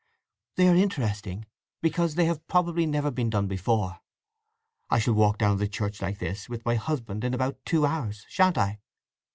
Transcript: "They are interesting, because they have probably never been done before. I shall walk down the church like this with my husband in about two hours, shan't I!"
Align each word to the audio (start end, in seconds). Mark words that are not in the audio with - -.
"They 0.55 0.67
are 0.67 0.73
interesting, 0.75 1.45
because 1.83 2.15
they 2.15 2.25
have 2.25 2.47
probably 2.47 2.87
never 2.87 3.11
been 3.11 3.29
done 3.29 3.45
before. 3.47 3.99
I 4.89 4.97
shall 4.97 5.13
walk 5.13 5.37
down 5.37 5.57
the 5.57 5.67
church 5.67 6.01
like 6.01 6.17
this 6.17 6.49
with 6.49 6.65
my 6.65 6.73
husband 6.73 7.23
in 7.23 7.35
about 7.35 7.63
two 7.65 7.85
hours, 7.85 8.25
shan't 8.27 8.57
I!" 8.57 8.79